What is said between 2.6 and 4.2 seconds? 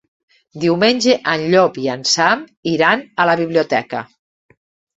iran a la biblioteca.